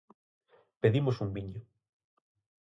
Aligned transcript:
Pedimos 0.81 1.17
un 1.25 1.29
viño. 1.37 1.61